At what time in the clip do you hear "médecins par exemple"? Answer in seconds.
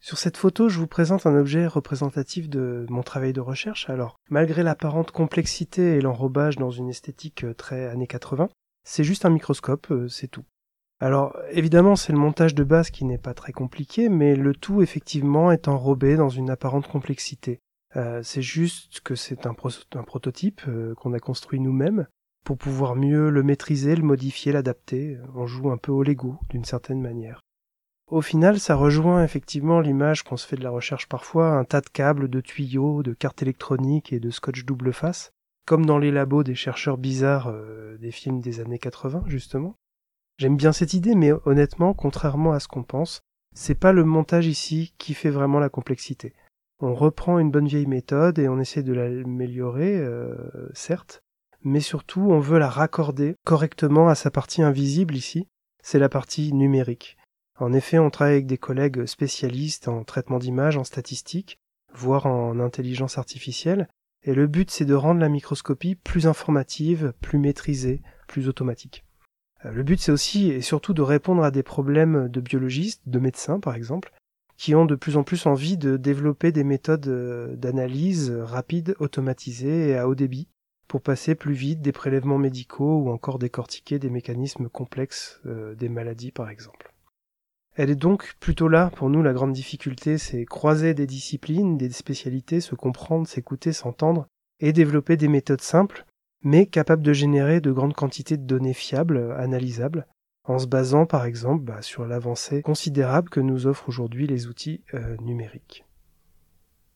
73.18-74.12